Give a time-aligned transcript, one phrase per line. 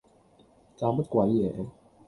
[0.79, 1.53] 搞乜鬼嘢